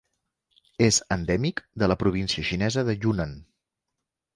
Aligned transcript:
És 0.85 0.99
endèmic 1.17 1.63
de 1.83 1.93
la 1.95 2.01
província 2.03 2.49
xinesa 2.51 2.89
de 2.91 3.01
Yunnan. 3.05 3.41